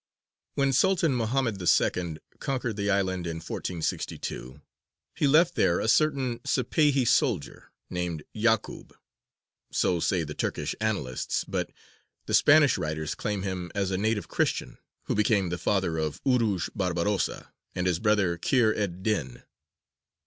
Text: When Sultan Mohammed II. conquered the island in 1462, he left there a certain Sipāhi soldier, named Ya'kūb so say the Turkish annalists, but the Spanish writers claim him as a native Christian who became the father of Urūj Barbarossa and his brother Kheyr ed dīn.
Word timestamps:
When 0.55 0.73
Sultan 0.73 1.13
Mohammed 1.13 1.61
II. 1.61 2.17
conquered 2.39 2.75
the 2.75 2.89
island 2.89 3.27
in 3.27 3.35
1462, 3.35 4.59
he 5.15 5.27
left 5.27 5.53
there 5.53 5.79
a 5.79 5.87
certain 5.87 6.39
Sipāhi 6.39 7.07
soldier, 7.07 7.71
named 7.87 8.23
Ya'kūb 8.35 8.93
so 9.71 9.99
say 9.99 10.23
the 10.23 10.33
Turkish 10.33 10.73
annalists, 10.81 11.43
but 11.43 11.71
the 12.25 12.33
Spanish 12.33 12.79
writers 12.79 13.13
claim 13.13 13.43
him 13.43 13.71
as 13.75 13.91
a 13.91 13.95
native 13.99 14.27
Christian 14.27 14.79
who 15.03 15.13
became 15.13 15.49
the 15.49 15.59
father 15.59 15.99
of 15.99 16.19
Urūj 16.23 16.71
Barbarossa 16.73 17.53
and 17.75 17.85
his 17.85 17.99
brother 17.99 18.39
Kheyr 18.39 18.73
ed 18.75 19.03
dīn. 19.03 19.43